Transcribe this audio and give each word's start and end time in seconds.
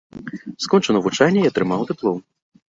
Скончыў 0.65 0.95
навучанне 0.97 1.39
і 1.45 1.51
атрымаў 1.51 1.85
дыплом. 1.93 2.19